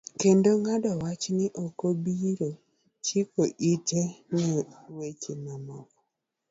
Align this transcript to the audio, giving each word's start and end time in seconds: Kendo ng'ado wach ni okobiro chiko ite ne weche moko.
Kendo 0.19 0.49
ng'ado 0.61 0.91
wach 1.01 1.23
ni 1.37 1.47
okobiro 1.63 2.49
chiko 3.05 3.41
ite 3.71 4.01
ne 4.33 4.49
weche 4.95 5.33
moko. 5.43 5.77